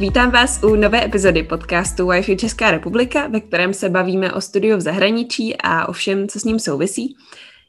Vítám 0.00 0.30
vás 0.30 0.62
u 0.62 0.76
nové 0.76 1.04
epizody 1.04 1.42
podcastu 1.42 2.06
Wi-Fi 2.06 2.36
Česká 2.36 2.70
republika, 2.70 3.26
ve 3.26 3.40
kterém 3.40 3.74
se 3.74 3.88
bavíme 3.88 4.32
o 4.32 4.40
studiu 4.40 4.76
v 4.76 4.80
zahraničí 4.80 5.56
a 5.64 5.88
o 5.88 5.92
všem, 5.92 6.28
co 6.28 6.40
s 6.40 6.44
ním 6.44 6.58
souvisí. 6.58 7.16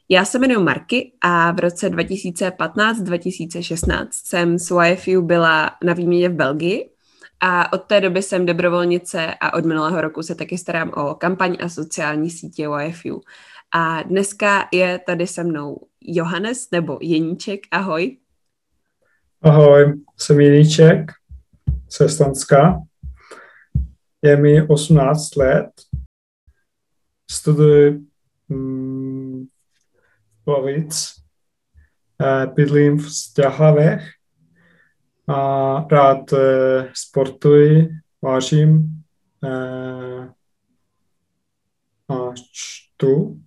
Já 0.08 0.24
se 0.24 0.38
jmenuji 0.38 0.64
Marky 0.64 1.12
a 1.20 1.52
v 1.52 1.58
roce 1.58 1.90
2015-2016 1.90 4.06
jsem 4.12 4.58
s 4.58 4.70
Wi-Fi 4.70 5.22
byla 5.22 5.70
na 5.84 5.92
výměně 5.92 6.28
v 6.28 6.34
Belgii 6.34 6.90
a 7.40 7.72
od 7.72 7.82
té 7.82 8.00
doby 8.00 8.22
jsem 8.22 8.46
dobrovolnice 8.46 9.34
a 9.40 9.54
od 9.54 9.64
minulého 9.64 10.00
roku 10.00 10.22
se 10.22 10.34
taky 10.34 10.58
starám 10.58 10.92
o 10.94 11.14
kampaň 11.14 11.56
a 11.62 11.68
sociální 11.68 12.30
sítě 12.30 12.68
Wi-Fi. 12.68 13.20
A 13.74 14.02
dneska 14.02 14.68
je 14.72 15.00
tady 15.06 15.26
se 15.26 15.44
mnou 15.44 15.76
Johannes 16.00 16.70
nebo 16.70 16.98
Jeníček. 17.00 17.60
Ahoj. 17.70 18.16
Ahoj, 19.42 20.00
jsem 20.18 20.40
Jeníček 20.40 21.12
z 21.92 22.00
Estonska. 22.00 22.80
Je 24.22 24.36
mi 24.36 24.62
18 24.62 25.36
let. 25.36 25.70
Studuji 27.30 28.00
mm, 28.48 29.46
Plavic. 30.44 31.12
Eh, 32.20 32.46
bydlím 32.46 32.98
v 32.98 33.10
Stěhlavech 33.12 34.10
a 35.28 35.38
rád 35.90 36.32
eh, 36.32 36.90
sportuji, 36.94 37.88
vážím 38.22 38.88
eh, 39.44 40.28
a 42.08 42.32
čtu. 42.52 43.40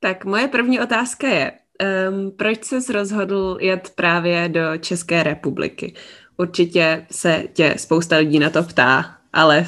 Tak 0.00 0.24
moje 0.24 0.48
první 0.48 0.80
otázka 0.80 1.28
je, 1.28 1.60
um, 1.80 2.30
proč 2.30 2.64
jsi 2.64 2.92
rozhodl 2.92 3.58
jet 3.60 3.92
právě 3.94 4.48
do 4.48 4.76
České 4.80 5.22
republiky? 5.22 5.94
Určitě 6.36 7.06
se 7.10 7.44
tě 7.52 7.74
spousta 7.76 8.16
lidí 8.16 8.38
na 8.38 8.50
to 8.50 8.62
ptá, 8.62 9.04
ale 9.32 9.66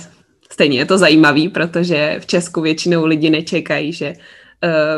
stejně 0.52 0.78
je 0.78 0.86
to 0.86 0.98
zajímavý, 0.98 1.48
protože 1.48 2.16
v 2.20 2.26
Česku 2.26 2.60
většinou 2.60 3.06
lidi 3.06 3.30
nečekají, 3.30 3.92
že 3.92 4.12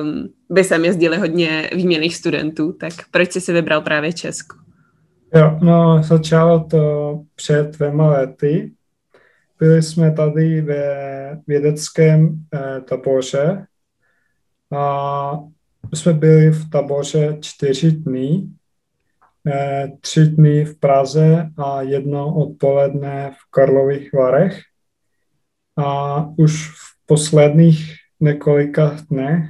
um, 0.00 0.28
by 0.50 0.64
sem 0.64 0.84
jezdili 0.84 1.16
hodně 1.16 1.70
výměných 1.74 2.16
studentů, 2.16 2.72
tak 2.72 2.92
proč 3.10 3.32
jsi 3.32 3.40
si 3.40 3.52
vybral 3.52 3.80
právě 3.80 4.12
Česku? 4.12 4.56
Jo, 5.34 5.58
no 5.62 6.02
začalo 6.02 6.64
to 6.64 7.20
před 7.34 7.70
dvěma 7.70 8.06
lety. 8.06 8.72
Byli 9.58 9.82
jsme 9.82 10.12
tady 10.12 10.60
ve 10.60 11.40
vědeckém 11.46 12.44
eh, 12.54 12.80
taboře 12.80 13.66
a 14.72 15.38
jsme 15.96 16.12
byli 16.12 16.50
v 16.50 16.70
taboře 16.70 17.38
čtyři 17.40 17.92
dny, 17.92 18.48
eh, 19.46 19.92
tři 20.00 20.26
dny 20.26 20.64
v 20.64 20.78
Praze 20.78 21.50
a 21.56 21.82
jedno 21.82 22.34
odpoledne 22.34 23.30
v 23.30 23.50
Karlových 23.50 24.12
Varech. 24.12 24.60
A 25.76 26.20
už 26.38 26.68
v 26.68 27.06
posledních 27.06 27.94
několika 28.20 28.96
dnech 29.10 29.48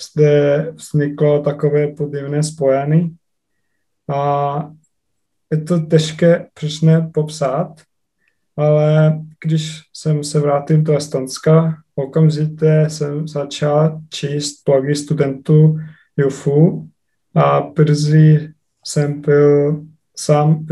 zde 0.00 0.66
vzniklo 0.70 1.42
takové 1.42 1.88
podivné 1.88 2.42
spojení. 2.42 3.16
A 4.08 4.70
je 5.50 5.58
to 5.58 5.80
těžké 5.80 6.48
přesně 6.54 7.00
popsat, 7.14 7.82
ale 8.56 9.18
když 9.44 9.82
jsem 9.92 10.24
se 10.24 10.40
vrátil 10.40 10.82
do 10.82 10.96
Estonska, 10.96 11.74
okamžitě 11.94 12.84
jsem 12.88 13.28
začal 13.28 14.00
číst 14.10 14.62
blogy 14.66 14.94
studentů 14.94 15.78
JUFu 16.16 16.88
a 17.34 17.60
brzy 17.60 18.52
jsem 18.84 19.20
byl 19.20 19.82
sám 20.16 20.66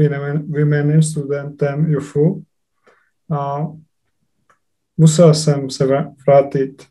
vyměným 0.48 1.02
studentem 1.02 1.92
JUFu 1.92 2.42
a 3.32 3.66
musel 4.96 5.34
jsem 5.34 5.70
se 5.70 5.86
vrátit. 6.26 6.86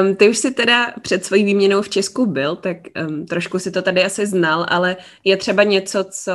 Um, 0.00 0.16
ty 0.16 0.28
už 0.28 0.38
jsi 0.38 0.50
teda 0.50 0.92
před 1.02 1.24
svojí 1.24 1.44
výměnou 1.44 1.82
v 1.82 1.88
Česku 1.88 2.26
byl, 2.26 2.56
tak 2.56 2.76
um, 3.08 3.26
trošku 3.26 3.58
si 3.58 3.70
to 3.70 3.82
tady 3.82 4.04
asi 4.04 4.26
znal, 4.26 4.66
ale 4.68 4.96
je 5.24 5.36
třeba 5.36 5.62
něco, 5.62 6.04
co 6.04 6.32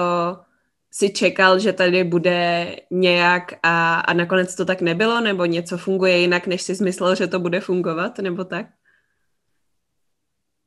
si 0.91 1.09
čekal, 1.09 1.59
že 1.59 1.73
tady 1.73 2.03
bude 2.03 2.75
nějak 2.91 3.53
a, 3.63 3.99
a 3.99 4.13
nakonec 4.13 4.55
to 4.55 4.65
tak 4.65 4.81
nebylo, 4.81 5.21
nebo 5.21 5.45
něco 5.45 5.77
funguje 5.77 6.17
jinak, 6.17 6.47
než 6.47 6.61
jsi 6.61 6.83
myslel, 6.83 7.15
že 7.15 7.27
to 7.27 7.39
bude 7.39 7.59
fungovat, 7.59 8.19
nebo 8.19 8.43
tak? 8.43 8.65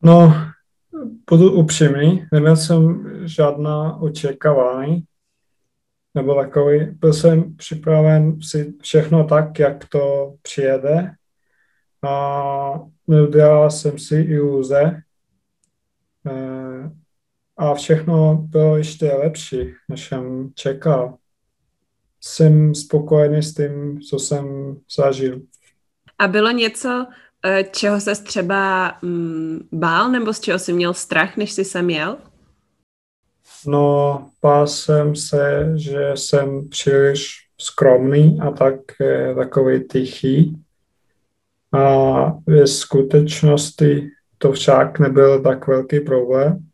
No, 0.02 0.34
budu 1.30 1.52
upřímný, 1.52 2.26
neměl 2.32 2.56
jsem 2.56 3.10
žádná 3.24 3.96
očekávání, 3.96 5.04
nebo 6.14 6.34
takový, 6.34 6.84
byl 6.84 7.12
jsem 7.12 7.56
připraven 7.56 8.42
si 8.42 8.74
všechno 8.82 9.24
tak, 9.24 9.58
jak 9.58 9.88
to 9.88 10.34
přijede 10.42 11.12
a 12.02 12.80
neudělal 13.06 13.70
jsem 13.70 13.98
si 13.98 14.16
iluze. 14.16 15.00
Eh, 16.26 16.63
a 17.56 17.74
všechno 17.74 18.34
bylo 18.34 18.76
ještě 18.76 19.12
lepší, 19.12 19.74
než 19.88 20.08
jsem 20.08 20.50
čekal. 20.54 21.16
Jsem 22.20 22.74
spokojený 22.74 23.42
s 23.42 23.54
tím, 23.54 24.00
co 24.00 24.18
jsem 24.18 24.76
zažil. 24.96 25.40
A 26.18 26.28
bylo 26.28 26.50
něco, 26.50 27.06
eh, 27.44 27.64
čeho 27.64 28.00
se 28.00 28.22
třeba 28.22 28.92
mm, 29.02 29.68
bál, 29.72 30.10
nebo 30.10 30.32
z 30.32 30.40
čeho 30.40 30.58
jsi 30.58 30.72
měl 30.72 30.94
strach, 30.94 31.36
než 31.36 31.52
jsi 31.52 31.64
sem 31.64 31.90
jel? 31.90 32.18
No, 33.66 34.30
bál 34.42 34.66
jsem 34.66 35.16
se, 35.16 35.72
že 35.74 36.12
jsem 36.14 36.68
příliš 36.68 37.48
skromný 37.60 38.40
a 38.40 38.50
tak 38.50 38.74
takový 39.36 39.84
tichý. 39.88 40.56
A 41.72 42.24
ve 42.46 42.66
skutečnosti 42.66 44.10
to 44.38 44.52
však 44.52 44.98
nebyl 44.98 45.42
tak 45.42 45.66
velký 45.66 46.00
problém 46.00 46.70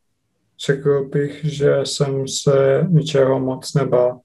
řekl 0.66 1.08
bych, 1.08 1.44
že 1.44 1.76
jsem 1.84 2.28
se 2.28 2.86
ničeho 2.88 3.40
moc 3.40 3.74
nebál. 3.74 4.20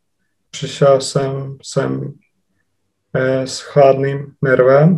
Přišel 0.51 1.01
jsem 1.01 1.57
sem 1.63 2.13
eh, 3.13 3.47
s 3.47 3.59
chladným 3.59 4.33
nervem 4.41 4.97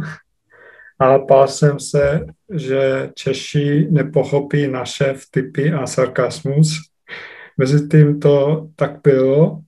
a 0.99 1.17
bál 1.17 1.47
jsem 1.47 1.79
se, 1.79 2.25
že 2.53 3.09
Češi 3.15 3.87
nepochopí 3.91 4.67
naše 4.67 5.13
vtipy 5.13 5.71
a 5.71 5.87
sarkasmus. 5.87 6.67
Mezi 7.57 7.87
tím 7.87 8.19
to 8.19 8.67
tak 8.75 8.91
bylo, 9.03 9.61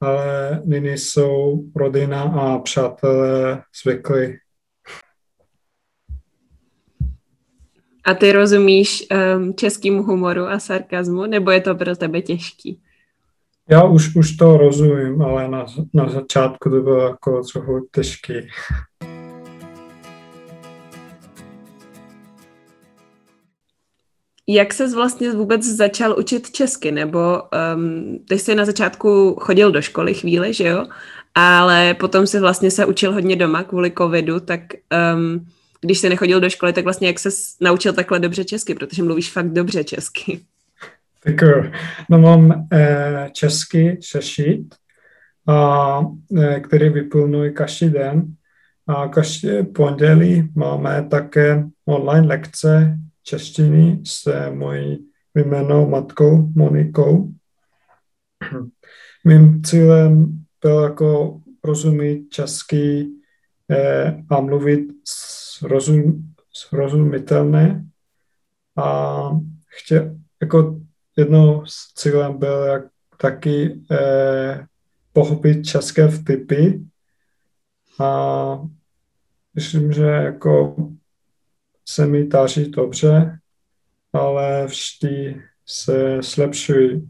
ale 0.00 0.62
nyní 0.64 0.98
jsou 0.98 1.64
rodina 1.76 2.22
a 2.22 2.58
přátelé 2.58 3.62
zvyklí 3.82 4.38
A 8.04 8.14
ty 8.14 8.32
rozumíš 8.32 9.06
um, 9.36 9.54
českému 9.54 10.02
humoru 10.02 10.44
a 10.44 10.58
sarkazmu, 10.58 11.26
nebo 11.26 11.50
je 11.50 11.60
to 11.60 11.74
pro 11.74 11.96
tebe 11.96 12.22
těžký? 12.22 12.80
Já 13.68 13.84
už, 13.84 14.16
už 14.16 14.36
to 14.36 14.56
rozumím, 14.56 15.22
ale 15.22 15.48
na, 15.48 15.66
na 15.94 16.08
začátku 16.08 16.70
to 16.70 16.80
bylo 16.80 17.00
jako 17.00 17.42
trochu 17.52 17.88
těžký. 17.94 18.34
Jak 24.46 24.74
ses 24.74 24.94
vlastně 24.94 25.32
vůbec 25.32 25.64
začal 25.64 26.18
učit 26.18 26.50
česky? 26.50 26.92
Nebo 26.92 27.42
um, 27.74 28.18
ty 28.28 28.38
jsi 28.38 28.54
na 28.54 28.64
začátku 28.64 29.36
chodil 29.40 29.72
do 29.72 29.82
školy 29.82 30.14
chvíli, 30.14 30.54
že 30.54 30.68
jo? 30.68 30.86
Ale 31.34 31.94
potom 31.94 32.26
si 32.26 32.40
vlastně 32.40 32.70
se 32.70 32.86
učil 32.86 33.12
hodně 33.12 33.36
doma 33.36 33.62
kvůli 33.62 33.92
covidu, 33.98 34.40
tak 34.40 34.60
um, 35.14 35.46
když 35.84 35.98
jsi 35.98 36.08
nechodil 36.08 36.40
do 36.40 36.50
školy, 36.50 36.72
tak 36.72 36.84
vlastně 36.84 37.08
jak 37.08 37.18
se 37.18 37.28
naučil 37.60 37.92
takhle 37.92 38.18
dobře 38.18 38.44
česky, 38.44 38.74
protože 38.74 39.02
mluvíš 39.02 39.32
fakt 39.32 39.52
dobře 39.52 39.84
česky. 39.84 40.40
Tak 41.24 41.34
no 42.10 42.18
mám 42.18 42.68
eh, 42.72 43.30
český 43.32 43.96
sešit, 44.00 44.74
a, 45.48 46.00
eh, 46.38 46.60
který 46.60 46.88
vyplňuji 46.88 47.50
každý 47.50 47.90
den. 47.90 48.34
A 48.86 49.08
každý 49.08 49.48
pondělí 49.74 50.50
máme 50.54 51.06
také 51.10 51.64
online 51.84 52.26
lekce 52.26 52.98
češtiny 53.22 54.00
s 54.04 54.50
mojí 54.50 55.06
vyjmenou 55.34 55.88
matkou 55.88 56.48
Monikou. 56.54 57.28
Mým 59.24 59.62
cílem 59.62 60.38
byl 60.62 60.82
jako 60.82 61.40
rozumět 61.64 62.18
česky 62.30 63.08
eh, 63.70 64.22
a 64.30 64.40
mluvit 64.40 64.88
srozum, 65.62 66.34
srozumitelné 66.52 67.84
a 68.76 69.28
chtěl, 69.66 70.16
jako 70.40 70.80
jednou 71.16 71.66
z 71.66 71.94
cílem 71.94 72.38
byl 72.38 72.62
jak 72.62 72.82
taky 73.16 73.80
eh, 73.90 74.66
pochopit 75.12 75.66
české 75.66 76.08
vtipy 76.08 76.80
a 78.00 78.58
myslím, 79.54 79.92
že 79.92 80.04
jako 80.04 80.76
se 81.88 82.06
mi 82.06 82.26
daří 82.26 82.70
dobře, 82.70 83.38
ale 84.12 84.66
vždy 84.66 85.42
se 85.66 86.22
zlepšují. 86.22 87.08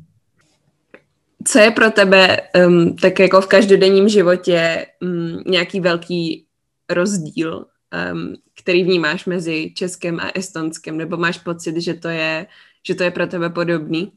Co 1.44 1.58
je 1.58 1.70
pro 1.70 1.90
tebe 1.90 2.37
um, 2.66 2.96
tak 2.96 3.20
jako 3.20 3.40
v 3.40 3.46
každodenním 3.46 4.08
životě 4.08 4.87
um, 5.02 5.43
nějaký 5.46 5.81
velký 5.81 6.46
rozdíl, 6.90 7.66
um, 8.12 8.35
který 8.62 8.85
vnímáš 8.85 9.27
mezi 9.27 9.73
Českem 9.75 10.21
a 10.21 10.31
Estonskem, 10.35 10.97
nebo 10.97 11.17
máš 11.17 11.39
pocit, 11.39 11.81
že 11.81 11.94
to 11.94 12.09
je, 12.09 12.47
že 12.87 12.94
to 12.94 13.03
je 13.03 13.11
pro 13.11 13.27
tebe 13.27 13.50
podobný? 13.50 14.12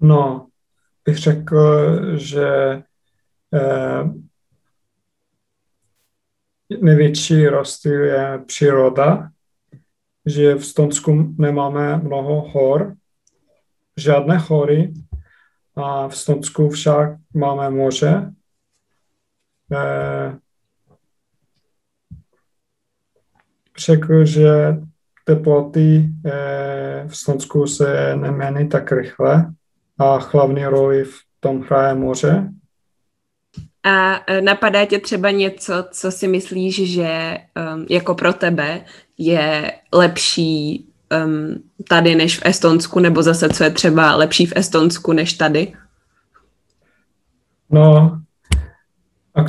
No, 0.00 0.46
bych 1.04 1.18
řekl, 1.18 1.56
že 2.16 2.82
eh, 3.54 4.04
největší 6.80 7.46
rozdíl 7.46 8.04
je 8.04 8.42
příroda, 8.46 9.30
že 10.26 10.54
v 10.54 10.66
Stonsku 10.66 11.34
nemáme 11.38 11.96
mnoho 11.96 12.40
hor, 12.40 12.96
žádné 13.96 14.38
hory, 14.38 14.92
a 15.76 16.08
v 16.08 16.16
Stonsku 16.16 16.70
však 16.70 17.10
máme 17.34 17.70
moře. 17.70 18.32
Eh, 19.72 20.38
řekl, 23.86 24.24
že 24.24 24.76
teploty 25.24 26.08
eh, 26.26 27.04
v 27.08 27.16
Stonsku 27.16 27.66
se 27.66 28.16
nemění 28.16 28.68
tak 28.68 28.92
rychle 28.92 29.52
a 29.98 30.18
hlavní 30.32 30.64
roli 30.64 31.04
v 31.04 31.18
tom 31.40 31.60
hraje 31.60 31.94
moře. 31.94 32.48
A 33.82 34.20
e, 34.26 34.40
napadá 34.40 34.84
tě 34.84 34.98
třeba 34.98 35.30
něco, 35.30 35.84
co 35.90 36.10
si 36.10 36.28
myslíš, 36.28 36.92
že 36.92 37.38
um, 37.74 37.86
jako 37.88 38.14
pro 38.14 38.32
tebe 38.32 38.84
je 39.18 39.72
lepší 39.92 40.86
um, 41.24 41.62
tady 41.88 42.14
než 42.14 42.38
v 42.38 42.42
Estonsku, 42.46 43.00
nebo 43.00 43.22
zase 43.22 43.48
co 43.48 43.64
je 43.64 43.70
třeba 43.70 44.16
lepší 44.16 44.46
v 44.46 44.52
Estonsku 44.56 45.12
než 45.12 45.32
tady? 45.32 45.72
No, 47.70 48.19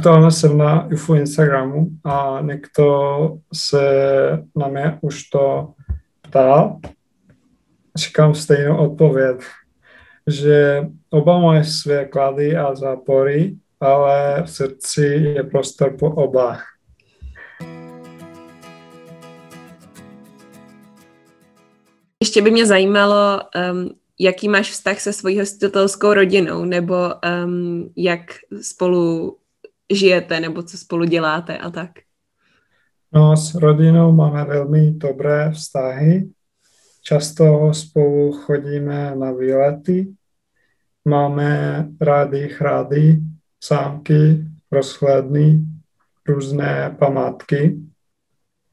aktuálně 0.01 0.31
jsem 0.31 0.57
na 0.57 0.87
UFO 0.93 1.15
Instagramu 1.15 1.87
a 2.03 2.39
někdo 2.41 3.37
se 3.53 3.79
na 4.55 4.67
mě 4.67 4.97
už 5.01 5.23
to 5.23 5.73
ptal. 6.21 6.79
Říkám 7.95 8.35
stejnou 8.35 8.77
odpověď, 8.77 9.37
že 10.27 10.85
oba 11.09 11.39
mají 11.39 11.63
své 11.63 12.05
klady 12.05 12.57
a 12.57 12.75
zápory, 12.75 13.55
ale 13.79 14.43
v 14.45 14.49
srdci 14.49 15.01
je 15.35 15.43
prostor 15.43 15.97
po 15.99 16.09
oba. 16.09 16.57
Ještě 22.23 22.41
by 22.41 22.51
mě 22.51 22.65
zajímalo, 22.65 23.41
um, 23.71 23.89
jaký 24.19 24.49
máš 24.49 24.71
vztah 24.71 24.99
se 24.99 25.13
svojí 25.13 25.39
hostitelskou 25.39 26.13
rodinou, 26.13 26.65
nebo 26.65 26.95
um, 27.45 27.93
jak 27.95 28.21
spolu 28.61 29.37
žijete, 29.95 30.39
nebo 30.39 30.63
co 30.63 30.77
spolu 30.77 31.05
děláte 31.05 31.57
a 31.57 31.69
tak. 31.69 31.89
No, 33.13 33.37
s 33.37 33.55
rodinou 33.55 34.11
máme 34.11 34.45
velmi 34.45 34.91
dobré 34.91 35.51
vztahy. 35.51 36.29
Často 37.03 37.73
spolu 37.73 38.31
chodíme 38.31 39.15
na 39.15 39.31
výlety. 39.31 40.07
Máme 41.05 41.87
rádi 42.01 42.49
chrady, 42.49 43.19
sámky, 43.63 44.45
rozhledny, 44.71 45.59
různé 46.27 46.95
památky. 46.99 47.77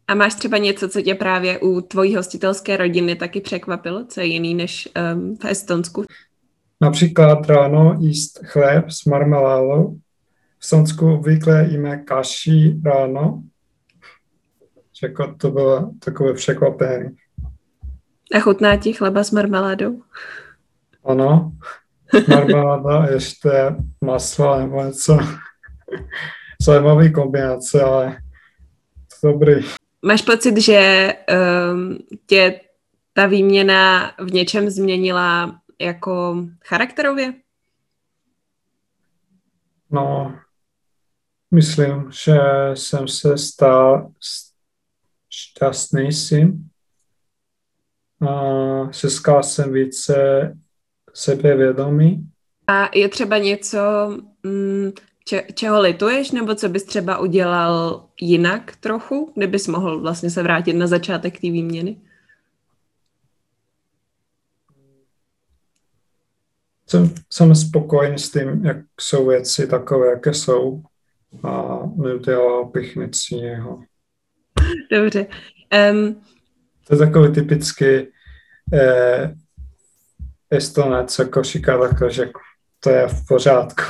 A 0.09 0.15
máš 0.15 0.35
třeba 0.35 0.59
něco, 0.59 0.89
co 0.89 1.03
tě 1.03 1.15
právě 1.15 1.59
u 1.59 1.81
tvojí 1.81 2.17
hostitelské 2.17 2.77
rodiny 2.77 3.17
taky 3.17 3.41
překvapilo, 3.41 4.05
co 4.05 4.21
je 4.21 4.27
jiný 4.27 4.55
než 4.55 4.89
um, 5.15 5.37
v 5.37 5.45
Estonsku? 5.45 6.05
Například 6.81 7.51
ráno 7.51 7.97
jíst 8.01 8.41
chléb 8.45 8.91
s 8.91 9.05
marmeládou. 9.05 9.99
V 10.59 10.65
Estonsku 10.65 11.15
obvykle 11.15 11.69
jíme 11.71 11.97
kaši 11.97 12.81
ráno. 12.85 13.43
Jako 15.03 15.35
to 15.35 15.51
bylo 15.51 15.91
takové 16.05 16.35
překvapení. 16.35 17.17
A 18.35 18.41
chutná 18.41 18.77
ti 18.77 18.93
chleba 18.93 19.25
s 19.25 19.31
marmeládou? 19.31 20.03
Ano, 21.05 21.53
marmeláda, 22.29 23.07
ještě 23.13 23.51
maslo 24.05 24.59
nebo 24.59 24.85
něco. 24.85 25.19
Zajímavý 26.63 27.13
kombinace, 27.13 27.83
ale 27.83 28.19
dobrý. 29.25 29.55
Máš 30.03 30.23
pocit, 30.23 30.57
že 30.57 31.13
um, 31.73 31.99
tě 32.27 32.61
ta 33.13 33.27
výměna 33.27 34.13
v 34.19 34.33
něčem 34.33 34.71
změnila 34.71 35.61
jako 35.81 36.45
charakterově? 36.65 37.33
No, 39.91 40.35
myslím, 41.51 42.11
že 42.25 42.39
jsem 42.75 43.09
se 43.09 43.39
stal 43.39 44.11
šťastnějším. 45.31 46.71
A 48.29 48.93
získal 48.93 49.43
jsem 49.43 49.73
více 49.73 50.17
sebevědomí. 51.15 52.29
A 52.67 52.91
je 52.95 53.09
třeba 53.09 53.39
něco, 53.39 53.79
mm, 54.43 54.91
če, 55.25 55.43
čeho 55.55 55.81
lituješ, 55.81 56.31
nebo 56.31 56.55
co 56.55 56.69
bys 56.69 56.85
třeba 56.85 57.19
udělal 57.19 58.09
jinak 58.21 58.77
trochu, 58.77 59.33
kdybys 59.37 59.67
mohl 59.67 60.01
vlastně 60.01 60.31
se 60.31 60.43
vrátit 60.43 60.73
na 60.73 60.87
začátek 60.87 61.41
té 61.41 61.51
výměny? 61.51 62.01
Jsem, 66.87 67.15
jsem 67.31 67.55
spokojený 67.55 68.19
s 68.19 68.31
tím, 68.31 68.65
jak 68.65 68.77
jsou 69.01 69.27
věci 69.27 69.67
takové, 69.67 70.07
jaké 70.07 70.35
jsou 70.35 70.83
a 71.45 71.79
neudělal 71.97 72.65
bych 72.65 72.97
nic 72.97 73.31
jiného. 73.31 73.83
Dobře. 74.93 75.27
Um, 75.93 76.23
to 76.87 76.95
je 76.95 76.99
takový 76.99 77.33
typický 77.33 77.85
eh, 78.73 79.35
Estonec, 80.51 81.19
jako 81.19 81.43
říká 81.43 81.79
takhle, 81.79 82.11
že 82.11 82.31
to 82.81 82.91
je 82.91 83.09
v 83.09 83.27
pořádku. 83.29 83.83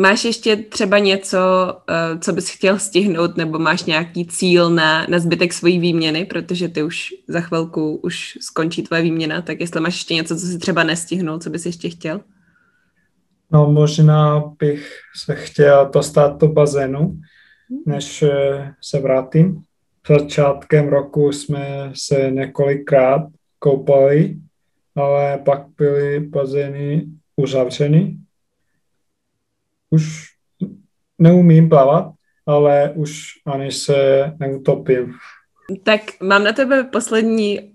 Máš 0.00 0.24
ještě 0.24 0.56
třeba 0.56 0.98
něco, 0.98 1.38
eh, 1.90 2.18
co 2.18 2.32
bys 2.32 2.50
chtěl 2.50 2.78
stihnout, 2.78 3.36
nebo 3.36 3.58
máš 3.58 3.84
nějaký 3.84 4.26
cíl 4.26 4.70
na, 4.70 5.06
na 5.06 5.18
zbytek 5.18 5.52
svojí 5.52 5.78
výměny, 5.78 6.24
protože 6.24 6.68
ty 6.68 6.82
už 6.82 7.14
za 7.28 7.40
chvilku 7.40 7.96
už 7.96 8.38
skončí 8.40 8.82
tvoje 8.82 9.02
výměna, 9.02 9.42
tak 9.42 9.60
jestli 9.60 9.80
máš 9.80 9.94
ještě 9.94 10.14
něco, 10.14 10.36
co 10.36 10.46
si 10.46 10.58
třeba 10.58 10.84
nestihnul, 10.84 11.38
co 11.38 11.50
bys 11.50 11.66
ještě 11.66 11.90
chtěl? 11.90 12.20
No 13.52 13.72
možná 13.72 14.42
bych 14.58 14.98
se 15.16 15.34
chtěl 15.34 15.90
dostat 15.92 16.40
do 16.40 16.48
bazénu, 16.48 17.20
než 17.86 18.22
eh, 18.22 18.74
se 18.80 19.00
vrátím. 19.00 19.62
Začátkem 20.08 20.88
roku 20.88 21.32
jsme 21.32 21.92
se 21.94 22.30
několikrát 22.30 23.22
koupali, 23.58 24.36
ale 24.96 25.38
pak 25.38 25.66
byly 25.78 26.20
bazény 26.20 27.06
uzavřeny 27.36 28.16
už 29.90 30.26
neumím 31.18 31.68
plavat, 31.68 32.12
ale 32.46 32.92
už 32.94 33.22
ani 33.46 33.72
se 33.72 34.32
neutopím. 34.38 35.12
Tak 35.82 36.00
mám 36.22 36.44
na 36.44 36.52
tebe 36.52 36.84
poslední 36.84 37.72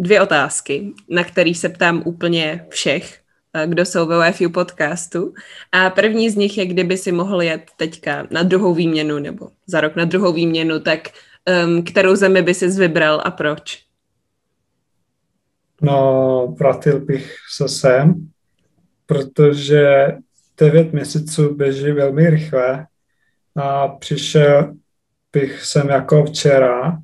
dvě 0.00 0.20
otázky, 0.20 0.92
na 1.10 1.24
které 1.24 1.54
se 1.54 1.68
ptám 1.68 2.02
úplně 2.06 2.66
všech, 2.68 3.20
eh, 3.54 3.66
kdo 3.66 3.84
jsou 3.84 4.06
ve 4.06 4.30
UFU 4.30 4.50
podcastu. 4.50 5.34
A 5.72 5.90
první 5.90 6.30
z 6.30 6.36
nich 6.36 6.58
je, 6.58 6.66
kdyby 6.66 6.96
si 6.96 7.12
mohl 7.12 7.42
jet 7.42 7.70
teďka 7.76 8.26
na 8.30 8.42
druhou 8.42 8.74
výměnu 8.74 9.18
nebo 9.18 9.48
za 9.66 9.80
rok 9.80 9.96
na 9.96 10.04
druhou 10.04 10.32
výměnu, 10.32 10.80
tak 10.80 11.08
um, 11.66 11.82
kterou 11.82 12.16
zemi 12.16 12.42
by 12.42 12.54
si 12.54 12.68
vybral 12.68 13.22
a 13.24 13.30
proč? 13.30 13.82
No, 15.82 16.54
vrátil 16.58 17.00
bych 17.00 17.36
se 17.50 17.68
sem, 17.68 18.28
protože 19.06 20.06
9 20.58 20.92
měsíců 20.92 21.54
běží 21.54 21.92
velmi 21.92 22.30
rychle 22.30 22.86
a 23.56 23.88
přišel 23.88 24.74
bych 25.32 25.64
sem 25.64 25.88
jako 25.88 26.24
včera 26.24 26.98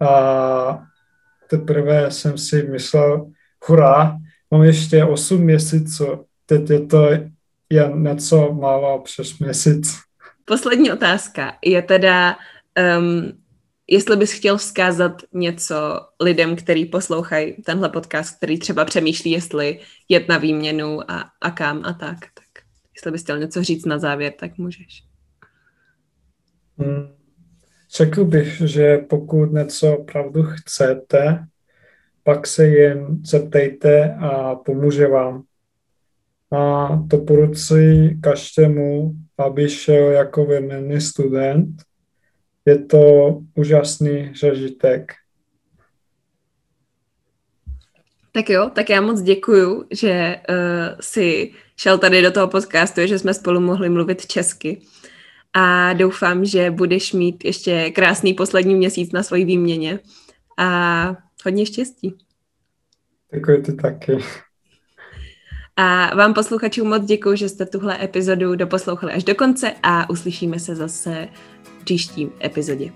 a 0.00 0.84
teprve 1.50 2.10
jsem 2.10 2.38
si 2.38 2.62
myslel, 2.62 3.30
hurá, 3.66 4.16
mám 4.50 4.62
ještě 4.62 5.04
8 5.04 5.40
měsíců, 5.40 6.26
teď 6.46 6.70
je 6.70 6.86
to 6.86 7.08
jen 7.70 8.02
něco 8.02 8.52
málo 8.52 9.02
přes 9.02 9.38
měsíc. 9.38 9.98
Poslední 10.44 10.92
otázka 10.92 11.58
je 11.64 11.82
teda, 11.82 12.36
um, 12.98 13.32
jestli 13.86 14.16
bys 14.16 14.32
chtěl 14.32 14.56
vzkázat 14.56 15.22
něco 15.32 16.00
lidem, 16.20 16.56
kteří 16.56 16.84
poslouchají 16.84 17.52
tenhle 17.52 17.88
podcast, 17.88 18.36
který 18.36 18.58
třeba 18.58 18.84
přemýšlí, 18.84 19.30
jestli 19.30 19.80
jet 20.08 20.28
na 20.28 20.38
výměnu 20.38 21.10
a, 21.10 21.24
a 21.40 21.50
kam 21.50 21.82
a 21.84 21.92
tak. 21.92 22.18
Jestli 23.00 23.12
bys 23.12 23.22
chtěl 23.22 23.38
něco 23.38 23.62
říct 23.62 23.86
na 23.86 23.98
závěr, 23.98 24.32
tak 24.40 24.58
můžeš. 24.58 25.04
Hmm. 26.78 27.08
řekl 27.96 28.24
bych, 28.24 28.60
že 28.60 28.98
pokud 28.98 29.52
něco 29.52 29.96
opravdu 29.96 30.42
chcete, 30.42 31.44
pak 32.22 32.46
se 32.46 32.66
jen 32.66 33.24
zeptejte 33.24 34.14
a 34.14 34.54
pomůže 34.54 35.06
vám. 35.06 35.42
A 36.52 36.88
doporučuji 36.94 38.20
každému, 38.20 39.14
aby 39.38 39.68
šel 39.68 40.10
jako 40.10 40.44
vyměný 40.44 41.00
student. 41.00 41.82
Je 42.64 42.78
to 42.78 43.38
úžasný 43.54 44.32
zažitek. 44.40 45.12
Tak 48.32 48.50
jo, 48.50 48.70
tak 48.74 48.90
já 48.90 49.00
moc 49.00 49.22
děkuju, 49.22 49.84
že 49.90 50.36
uh, 50.48 50.56
si 51.00 51.52
šel 51.80 51.98
tady 51.98 52.22
do 52.22 52.30
toho 52.30 52.48
podcastu, 52.48 53.00
že 53.04 53.18
jsme 53.18 53.34
spolu 53.34 53.60
mohli 53.60 53.88
mluvit 53.88 54.26
česky. 54.26 54.80
A 55.52 55.92
doufám, 55.92 56.44
že 56.44 56.70
budeš 56.70 57.12
mít 57.12 57.44
ještě 57.44 57.90
krásný 57.90 58.34
poslední 58.34 58.74
měsíc 58.74 59.12
na 59.12 59.22
svoji 59.22 59.44
výměně. 59.44 59.98
A 60.58 61.16
hodně 61.44 61.66
štěstí. 61.66 62.14
Děkuji 63.34 63.62
ty 63.62 63.72
taky. 63.72 64.18
A 65.76 66.14
vám 66.14 66.34
posluchačům 66.34 66.88
moc 66.88 67.04
děkuji, 67.04 67.36
že 67.36 67.48
jste 67.48 67.66
tuhle 67.66 68.04
epizodu 68.04 68.54
doposlouchali 68.54 69.12
až 69.12 69.24
do 69.24 69.34
konce 69.34 69.72
a 69.82 70.10
uslyšíme 70.10 70.58
se 70.58 70.74
zase 70.74 71.28
v 71.62 71.84
příštím 71.84 72.32
epizodě. 72.44 72.92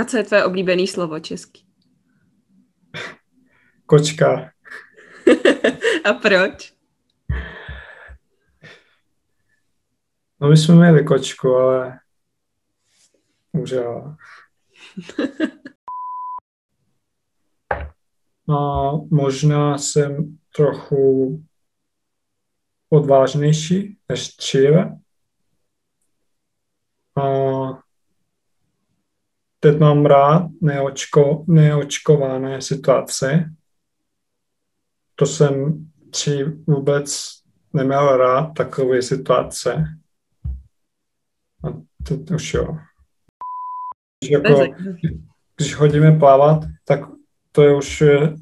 A 0.00 0.04
co 0.04 0.16
je 0.16 0.24
tvoje 0.24 0.44
oblíbené 0.44 0.86
slovo 0.86 1.20
český? 1.20 1.66
Kočka. 3.86 4.52
A 6.04 6.12
proč? 6.12 6.72
No 10.40 10.48
my 10.48 10.56
jsme 10.56 10.74
měli 10.74 11.04
kočku, 11.04 11.48
ale 11.48 11.98
umřela. 13.52 14.16
A 18.48 18.92
možná 19.10 19.78
jsem 19.78 20.38
trochu 20.56 21.44
odvážnější 22.88 23.98
než 24.08 24.36
dříve. 24.36 24.98
A 27.16 27.22
teď 29.60 29.78
mám 29.78 30.06
rád 30.06 30.46
neočko, 30.62 31.44
neočkované 31.48 32.60
situace. 32.60 33.50
To 35.14 35.26
jsem 35.26 35.84
dřív 36.10 36.46
vůbec 36.66 37.30
neměl 37.72 38.16
rád 38.16 38.46
takové 38.56 39.02
situace. 39.02 39.84
A 41.64 41.68
teď 42.08 42.30
už 42.30 42.54
jo. 42.54 42.76
Když, 44.20 44.30
jako, 44.30 44.66
když 45.56 45.74
chodíme 45.74 46.18
plavat, 46.18 46.64
tak 46.84 47.00
to 47.52 47.62
je 47.62 47.76
už 47.76 48.02
eh, 48.02 48.34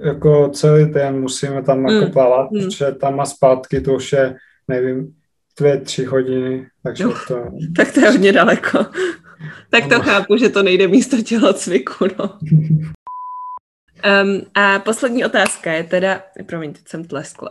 jako 0.00 0.48
celý 0.48 0.92
den 0.92 1.20
musíme 1.20 1.62
tam 1.62 1.78
mm. 1.78 1.88
jako 1.88 2.12
plavat, 2.12 2.50
mm. 2.50 2.60
protože 2.60 2.92
tam 2.92 3.20
a 3.20 3.24
zpátky 3.24 3.80
to 3.80 3.94
už 3.94 4.12
je, 4.12 4.36
nevím, 4.68 5.16
dvě, 5.58 5.80
tři 5.80 6.04
hodiny, 6.04 6.66
takže 6.82 7.06
uh, 7.06 7.18
to... 7.28 7.44
Tak 7.76 7.92
to 7.94 8.00
je 8.00 8.10
hodně 8.10 8.32
daleko. 8.32 8.78
Tak 9.70 9.88
to 9.88 10.00
chápu, 10.00 10.36
že 10.36 10.48
to 10.48 10.62
nejde 10.62 10.88
místo 10.88 11.22
tělocviku, 11.22 12.06
no. 12.18 12.38
Um, 14.22 14.42
a 14.54 14.78
poslední 14.78 15.24
otázka 15.24 15.72
je 15.72 15.84
teda, 15.84 16.22
promiň, 16.46 16.72
teď 16.72 16.88
jsem 16.88 17.04
tleskla. 17.04 17.50